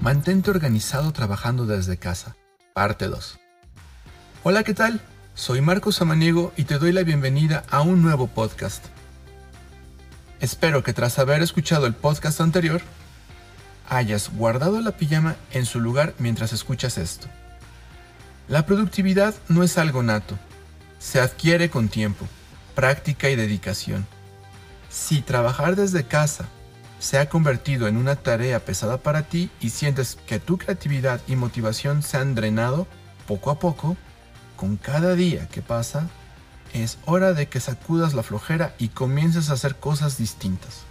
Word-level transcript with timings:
Mantente 0.00 0.50
organizado 0.50 1.12
trabajando 1.12 1.66
desde 1.66 1.98
casa. 1.98 2.34
Parte 2.72 3.06
2. 3.08 3.38
Hola, 4.44 4.62
¿qué 4.64 4.72
tal? 4.72 5.02
Soy 5.34 5.60
Marcos 5.60 5.96
Samaniego 5.96 6.54
y 6.56 6.64
te 6.64 6.78
doy 6.78 6.92
la 6.92 7.02
bienvenida 7.02 7.64
a 7.68 7.82
un 7.82 8.00
nuevo 8.00 8.26
podcast. 8.26 8.86
Espero 10.40 10.82
que 10.82 10.94
tras 10.94 11.18
haber 11.18 11.42
escuchado 11.42 11.84
el 11.84 11.92
podcast 11.92 12.40
anterior, 12.40 12.80
hayas 13.90 14.30
guardado 14.34 14.80
la 14.80 14.92
pijama 14.92 15.36
en 15.52 15.66
su 15.66 15.80
lugar 15.80 16.14
mientras 16.18 16.54
escuchas 16.54 16.96
esto. 16.96 17.26
La 18.48 18.64
productividad 18.64 19.34
no 19.48 19.62
es 19.62 19.76
algo 19.76 20.02
nato, 20.02 20.38
se 20.98 21.20
adquiere 21.20 21.68
con 21.68 21.90
tiempo, 21.90 22.26
práctica 22.74 23.28
y 23.28 23.36
dedicación. 23.36 24.06
Si 24.88 25.20
trabajar 25.20 25.76
desde 25.76 26.04
casa 26.04 26.46
se 27.00 27.18
ha 27.18 27.28
convertido 27.30 27.88
en 27.88 27.96
una 27.96 28.14
tarea 28.14 28.60
pesada 28.60 28.98
para 28.98 29.22
ti 29.22 29.50
y 29.60 29.70
sientes 29.70 30.18
que 30.26 30.38
tu 30.38 30.58
creatividad 30.58 31.20
y 31.26 31.34
motivación 31.34 32.02
se 32.02 32.18
han 32.18 32.34
drenado 32.34 32.86
poco 33.26 33.50
a 33.50 33.58
poco, 33.58 33.96
con 34.54 34.76
cada 34.76 35.14
día 35.14 35.48
que 35.48 35.62
pasa, 35.62 36.08
es 36.74 36.98
hora 37.06 37.32
de 37.32 37.48
que 37.48 37.58
sacudas 37.58 38.12
la 38.12 38.22
flojera 38.22 38.74
y 38.78 38.88
comiences 38.88 39.48
a 39.48 39.54
hacer 39.54 39.76
cosas 39.76 40.18
distintas. 40.18 40.82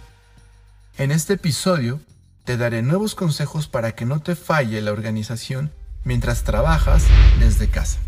En 0.98 1.12
este 1.12 1.34
episodio 1.34 2.00
te 2.44 2.56
daré 2.56 2.82
nuevos 2.82 3.14
consejos 3.14 3.68
para 3.68 3.92
que 3.92 4.04
no 4.04 4.20
te 4.20 4.34
falle 4.34 4.80
la 4.82 4.92
organización 4.92 5.70
mientras 6.02 6.42
trabajas 6.42 7.06
desde 7.38 7.70
casa. 7.70 8.00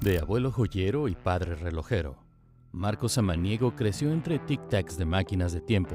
De 0.00 0.18
abuelo 0.18 0.50
joyero 0.50 1.06
y 1.06 1.14
padre 1.14 1.54
relojero, 1.54 2.16
Marco 2.72 3.08
Samaniego 3.08 3.76
creció 3.76 4.10
entre 4.12 4.40
tic-tacs 4.40 4.96
de 4.96 5.04
máquinas 5.04 5.52
de 5.52 5.60
tiempo 5.60 5.94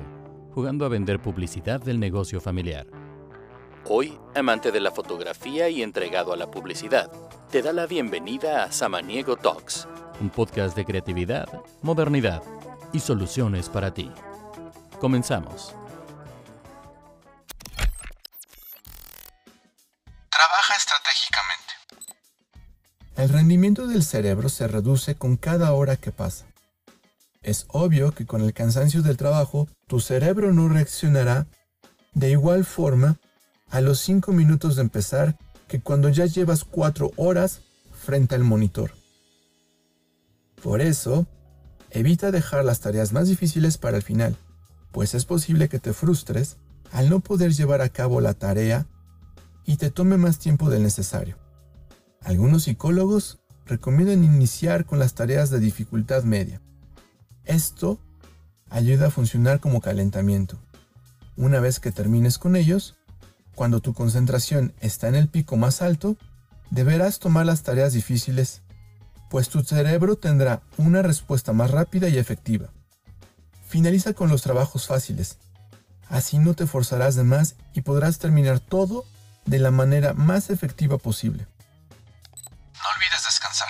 jugando 0.57 0.85
a 0.88 0.89
vender 0.89 1.21
publicidad 1.21 1.79
del 1.79 1.99
negocio 1.99 2.41
familiar. 2.41 2.87
Hoy, 3.85 4.18
amante 4.34 4.71
de 4.71 4.79
la 4.79 4.90
fotografía 4.90 5.70
y 5.70 5.84
entregado 5.84 6.34
a 6.34 6.35
la 6.35 6.49
publicidad, 6.49 7.12
te 7.51 7.62
da 7.62 7.71
la 7.73 7.85
bienvenida 7.85 8.63
a 8.63 8.71
Samaniego 8.71 9.37
Talks, 9.37 9.87
un 10.20 10.32
podcast 10.32 10.76
de 10.76 10.84
creatividad, 10.84 11.48
modernidad 11.84 12.41
y 12.91 13.01
soluciones 13.01 13.70
para 13.70 13.93
ti. 13.93 14.12
Comenzamos. 14.99 15.76
Trabaja 20.32 20.73
estratégicamente. 20.76 21.73
El 23.15 23.29
rendimiento 23.29 23.85
del 23.85 24.01
cerebro 24.01 24.49
se 24.49 24.67
reduce 24.67 25.13
con 25.13 25.37
cada 25.37 25.71
hora 25.73 25.98
que 25.98 26.12
pasa. 26.12 26.48
Es 27.48 27.65
obvio 27.70 28.12
que 28.12 28.26
con 28.26 28.41
el 28.41 28.53
cansancio 28.53 29.01
del 29.01 29.15
trabajo, 29.15 29.70
tu 29.87 30.01
cerebro 30.01 30.51
no 30.51 30.67
reaccionará 30.67 31.48
de 32.13 32.31
igual 32.31 32.65
forma 32.65 33.21
a 33.70 33.79
los 33.79 34.01
5 34.01 34.34
minutos 34.34 34.76
de 34.76 34.81
empezar 34.81 35.37
que 35.70 35.79
cuando 35.79 36.09
ya 36.09 36.26
llevas 36.26 36.65
4 36.65 37.13
horas 37.15 37.62
frente 37.93 38.35
al 38.35 38.43
monitor. 38.43 38.91
Por 40.62 40.81
eso, 40.81 41.26
evita 41.89 42.31
dejar 42.31 42.65
las 42.65 42.81
tareas 42.81 43.13
más 43.13 43.29
difíciles 43.29 43.77
para 43.77 43.95
el 43.95 44.04
final, 44.04 44.35
pues 44.91 45.13
es 45.13 45.23
posible 45.23 45.70
que 45.70 45.79
te 45.79 45.93
frustres 45.93 46.57
al 46.91 47.09
no 47.09 47.21
poder 47.21 47.54
llevar 47.54 47.82
a 47.82 47.87
cabo 47.87 48.20
la 48.20 48.34
tarea 48.34 48.87
y 49.63 49.77
te 49.77 49.89
tome 49.89 50.17
más 50.17 50.37
tiempo 50.37 50.70
del 50.70 50.84
necesario. 50.84 51.37
Algunos 52.21 52.63
psicólogos 52.63 53.39
recomiendan 53.65 54.26
iniciar 54.26 54.85
con 54.85 54.99
las 54.99 55.13
tareas 55.13 55.49
de 55.49 55.61
dificultad 55.61 56.23
media, 56.23 56.61
esto 57.48 57.99
ayuda 58.70 59.07
a 59.07 59.12
funcionar 59.12 59.59
como 59.59 59.81
calentamiento. 59.81 60.57
Una 61.35 61.59
vez 61.59 61.79
que 61.79 61.91
termines 61.91 62.37
con 62.37 62.55
ellos, 62.55 62.95
cuando 63.55 63.79
tu 63.79 63.93
concentración 63.93 64.73
está 64.79 65.07
en 65.07 65.16
el 65.16 65.29
pico 65.29 65.56
más 65.57 65.81
alto, 65.81 66.17
deberás 66.69 67.19
tomar 67.19 67.45
las 67.45 67.63
tareas 67.63 67.94
difíciles, 67.94 68.61
pues 69.29 69.49
tu 69.49 69.63
cerebro 69.63 70.17
tendrá 70.17 70.61
una 70.77 71.01
respuesta 71.01 71.53
más 71.53 71.72
rápida 71.72 72.09
y 72.09 72.17
efectiva. 72.17 72.69
Finaliza 73.67 74.13
con 74.13 74.29
los 74.29 74.41
trabajos 74.41 74.88
fáciles. 74.88 75.38
Así 76.09 76.38
no 76.38 76.53
te 76.53 76.67
forzarás 76.67 77.16
de 77.16 77.23
más 77.23 77.55
y 77.73 77.81
podrás 77.81 78.17
terminar 78.17 78.59
todo 78.59 79.05
de 79.45 79.59
la 79.59 79.72
manera 79.72 80.13
más 80.13 80.49
efectiva 80.49 80.97
posible. 80.97 81.47
No 82.73 82.83
olvides 82.95 83.25
descansar. 83.27 83.67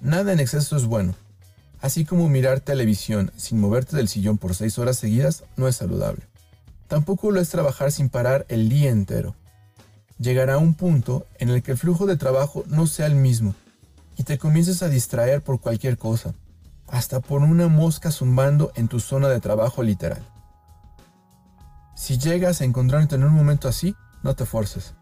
Nada 0.00 0.32
en 0.32 0.40
exceso 0.40 0.76
es 0.76 0.84
bueno 0.84 1.14
así 1.86 2.04
como 2.04 2.28
mirar 2.28 2.60
televisión 2.60 3.30
sin 3.36 3.60
moverte 3.60 3.96
del 3.96 4.08
sillón 4.08 4.38
por 4.38 4.54
6 4.54 4.78
horas 4.80 4.98
seguidas 4.98 5.44
no 5.56 5.68
es 5.68 5.76
saludable. 5.76 6.22
Tampoco 6.88 7.30
lo 7.30 7.40
es 7.40 7.48
trabajar 7.48 7.92
sin 7.92 8.08
parar 8.08 8.44
el 8.48 8.68
día 8.68 8.90
entero. 8.90 9.36
Llegará 10.18 10.58
un 10.58 10.74
punto 10.74 11.26
en 11.38 11.48
el 11.48 11.62
que 11.62 11.72
el 11.72 11.78
flujo 11.78 12.06
de 12.06 12.16
trabajo 12.16 12.64
no 12.66 12.88
sea 12.88 13.06
el 13.06 13.14
mismo 13.14 13.54
y 14.16 14.24
te 14.24 14.36
comiences 14.36 14.82
a 14.82 14.88
distraer 14.88 15.42
por 15.42 15.60
cualquier 15.60 15.96
cosa, 15.96 16.34
hasta 16.88 17.20
por 17.20 17.42
una 17.42 17.68
mosca 17.68 18.10
zumbando 18.10 18.72
en 18.74 18.88
tu 18.88 18.98
zona 18.98 19.28
de 19.28 19.40
trabajo 19.40 19.82
literal. 19.84 20.22
Si 21.94 22.18
llegas 22.18 22.60
a 22.60 22.64
encontrarte 22.64 23.14
en 23.14 23.24
un 23.24 23.32
momento 23.32 23.68
así, 23.68 23.94
no 24.24 24.34
te 24.34 24.44
forces. 24.44 24.94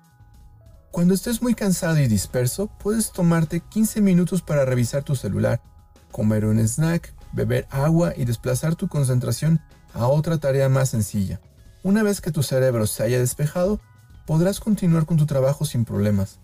Cuando 0.90 1.14
estés 1.14 1.40
muy 1.40 1.54
cansado 1.54 1.98
y 1.98 2.08
disperso, 2.08 2.66
puedes 2.66 3.10
tomarte 3.10 3.60
15 3.60 4.02
minutos 4.02 4.42
para 4.42 4.64
revisar 4.66 5.02
tu 5.02 5.16
celular 5.16 5.62
comer 6.14 6.44
un 6.44 6.60
snack, 6.60 7.12
beber 7.32 7.66
agua 7.70 8.12
y 8.16 8.25
desplazar 8.25 8.76
tu 8.76 8.86
concentración 8.86 9.60
a 9.94 10.06
otra 10.06 10.38
tarea 10.38 10.69
más 10.69 10.91
sencilla. 10.91 11.41
Una 11.82 12.04
vez 12.04 12.20
que 12.20 12.30
tu 12.30 12.44
cerebro 12.44 12.86
se 12.86 13.02
haya 13.02 13.19
despejado, 13.19 13.80
podrás 14.25 14.60
continuar 14.60 15.06
con 15.06 15.16
tu 15.16 15.26
trabajo 15.26 15.64
sin 15.64 15.84
problemas. 15.84 16.38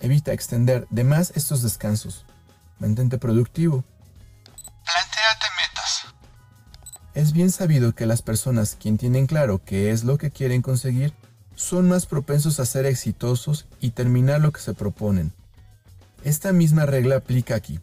Evita 0.00 0.32
extender 0.32 0.86
de 0.88 1.04
más 1.04 1.32
estos 1.34 1.62
descansos. 1.62 2.24
Mantente 2.78 3.18
productivo. 3.18 3.84
Plantéate 4.86 5.46
metas. 5.60 6.14
Es 7.12 7.34
bien 7.34 7.50
sabido 7.50 7.94
que 7.94 8.06
las 8.06 8.22
personas 8.22 8.78
quien 8.80 8.96
tienen 8.96 9.26
claro 9.26 9.60
qué 9.62 9.90
es 9.90 10.02
lo 10.02 10.16
que 10.16 10.30
quieren 10.30 10.62
conseguir 10.62 11.12
son 11.56 11.88
más 11.88 12.06
propensos 12.06 12.58
a 12.58 12.64
ser 12.64 12.86
exitosos 12.86 13.66
y 13.80 13.90
terminar 13.90 14.40
lo 14.40 14.50
que 14.50 14.62
se 14.62 14.72
proponen. 14.72 15.34
Esta 16.24 16.54
misma 16.54 16.86
regla 16.86 17.16
aplica 17.16 17.54
aquí. 17.54 17.78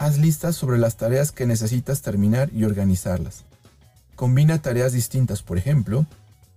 Haz 0.00 0.16
listas 0.16 0.56
sobre 0.56 0.78
las 0.78 0.96
tareas 0.96 1.30
que 1.30 1.44
necesitas 1.44 2.00
terminar 2.00 2.48
y 2.54 2.64
organizarlas. 2.64 3.44
Combina 4.16 4.62
tareas 4.62 4.92
distintas, 4.92 5.42
por 5.42 5.58
ejemplo, 5.58 6.06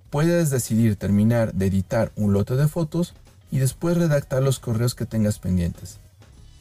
puedes 0.10 0.50
decidir 0.50 0.96
terminar 0.96 1.54
de 1.54 1.66
editar 1.66 2.14
un 2.16 2.32
lote 2.32 2.56
de 2.56 2.70
fotos 2.70 3.14
y 3.52 3.58
después 3.58 3.98
redactar 3.98 4.42
los 4.42 4.60
correos 4.60 4.96
que 4.96 5.06
tengas 5.06 5.40
pendientes. 5.40 5.98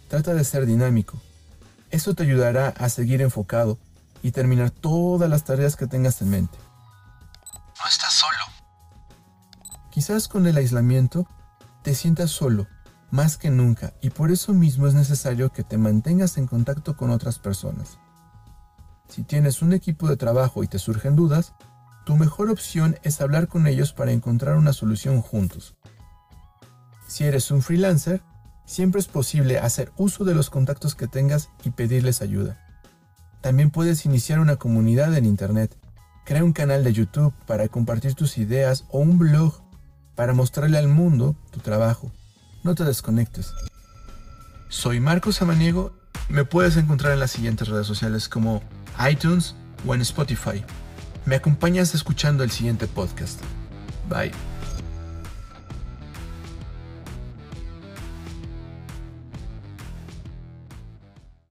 Trata 0.08 0.34
de 0.34 0.42
ser 0.42 0.66
dinámico. 0.66 1.22
Eso 1.92 2.14
te 2.14 2.24
ayudará 2.24 2.70
a 2.70 2.88
seguir 2.88 3.22
enfocado 3.22 3.78
y 4.20 4.32
terminar 4.32 4.72
todas 4.72 5.30
las 5.30 5.44
tareas 5.44 5.76
que 5.76 5.86
tengas 5.86 6.20
en 6.20 6.30
mente. 6.30 6.58
No 7.78 7.88
estás 7.88 8.12
solo. 8.12 8.74
Quizás 9.92 10.26
con 10.26 10.48
el 10.48 10.56
aislamiento 10.56 11.28
te 11.84 11.94
sientas 11.94 12.32
solo 12.32 12.66
más 13.12 13.36
que 13.36 13.50
nunca 13.50 13.92
y 14.00 14.08
por 14.08 14.32
eso 14.32 14.54
mismo 14.54 14.86
es 14.86 14.94
necesario 14.94 15.52
que 15.52 15.62
te 15.62 15.76
mantengas 15.76 16.38
en 16.38 16.46
contacto 16.46 16.96
con 16.96 17.10
otras 17.10 17.38
personas. 17.38 17.98
Si 19.08 19.22
tienes 19.22 19.60
un 19.60 19.74
equipo 19.74 20.08
de 20.08 20.16
trabajo 20.16 20.64
y 20.64 20.66
te 20.66 20.78
surgen 20.78 21.14
dudas, 21.14 21.52
tu 22.06 22.16
mejor 22.16 22.50
opción 22.50 22.96
es 23.02 23.20
hablar 23.20 23.48
con 23.48 23.66
ellos 23.66 23.92
para 23.92 24.12
encontrar 24.12 24.56
una 24.56 24.72
solución 24.72 25.20
juntos. 25.20 25.76
Si 27.06 27.24
eres 27.24 27.50
un 27.50 27.60
freelancer, 27.60 28.22
siempre 28.64 28.98
es 28.98 29.08
posible 29.08 29.58
hacer 29.58 29.92
uso 29.98 30.24
de 30.24 30.34
los 30.34 30.48
contactos 30.48 30.94
que 30.94 31.06
tengas 31.06 31.50
y 31.64 31.70
pedirles 31.70 32.22
ayuda. 32.22 32.66
También 33.42 33.70
puedes 33.70 34.06
iniciar 34.06 34.40
una 34.40 34.56
comunidad 34.56 35.14
en 35.14 35.26
Internet. 35.26 35.76
Crea 36.24 36.44
un 36.44 36.54
canal 36.54 36.82
de 36.82 36.94
YouTube 36.94 37.34
para 37.46 37.68
compartir 37.68 38.14
tus 38.14 38.38
ideas 38.38 38.86
o 38.88 39.00
un 39.00 39.18
blog 39.18 39.60
para 40.14 40.32
mostrarle 40.32 40.78
al 40.78 40.88
mundo 40.88 41.36
tu 41.50 41.60
trabajo 41.60 42.10
no 42.62 42.74
te 42.74 42.84
desconectes. 42.84 43.52
Soy 44.68 45.00
Marcos 45.00 45.36
Samaniego. 45.36 45.92
Me 46.28 46.44
puedes 46.44 46.76
encontrar 46.76 47.12
en 47.12 47.20
las 47.20 47.30
siguientes 47.30 47.68
redes 47.68 47.86
sociales 47.86 48.28
como 48.28 48.62
iTunes 49.10 49.54
o 49.86 49.94
en 49.94 50.00
Spotify. 50.00 50.64
Me 51.26 51.36
acompañas 51.36 51.94
escuchando 51.94 52.42
el 52.42 52.50
siguiente 52.50 52.86
podcast. 52.86 53.40
Bye. 54.08 54.32